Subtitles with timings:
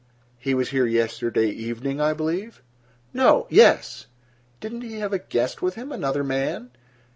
[0.39, 2.63] "He was here yesterday evening, I believe?"
[3.13, 4.07] "No—yes."
[4.59, 5.91] "Didn't he have a guest with him?
[5.91, 6.71] Another man?"